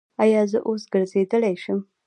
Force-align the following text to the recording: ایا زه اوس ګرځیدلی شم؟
ایا 0.23 0.41
زه 0.51 0.59
اوس 0.67 0.83
ګرځیدلی 0.93 1.55
شم؟ 1.63 1.79